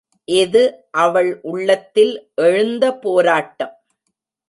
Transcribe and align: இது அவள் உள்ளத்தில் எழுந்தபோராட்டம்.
இது 0.27 0.61
அவள் 0.97 1.39
உள்ளத்தில் 1.43 2.13
எழுந்தபோராட்டம். 2.41 3.73